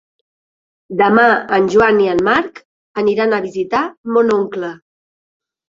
[1.01, 1.25] Demà
[1.57, 2.63] en Joan i en Marc
[3.05, 3.85] aniran a visitar
[4.17, 4.75] mon oncle.